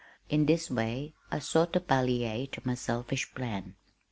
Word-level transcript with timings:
In 0.29 0.47
this 0.47 0.71
way 0.71 1.13
I 1.29 1.37
sought 1.37 1.73
to 1.73 1.79
palliate 1.79 2.65
my 2.65 2.73
selfish 2.73 3.35
plan. 3.35 3.75